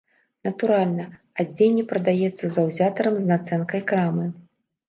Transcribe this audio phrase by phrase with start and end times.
[0.47, 1.03] Натуральна,
[1.43, 4.25] адзенне прадаецца заўзятарам з нацэнкай крамы.